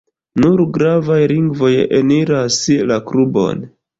[0.43, 1.69] Nur gravaj lingvoj
[1.99, 2.57] eniras
[2.93, 3.63] la klubon.